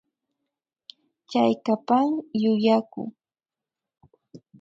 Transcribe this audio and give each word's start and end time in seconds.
Chaykapan 1.29 2.07
yuyaku 2.41 3.01